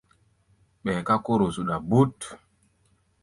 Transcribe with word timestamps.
Ɓɛɛ 0.83 1.01
ká 1.07 1.15
kóro 1.25 1.45
zuɗa 1.55 1.75
bút. 1.89 2.17